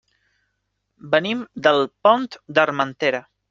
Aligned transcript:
Venim 1.11 1.45
del 1.69 1.85
Pont 2.09 2.29
d'Armentera. 2.57 3.25